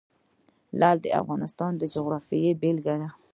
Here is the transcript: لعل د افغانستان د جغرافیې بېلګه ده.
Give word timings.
لعل 0.79 0.97
د 1.01 1.07
افغانستان 1.21 1.71
د 1.77 1.83
جغرافیې 1.93 2.51
بېلګه 2.61 2.95
ده. 3.01 3.09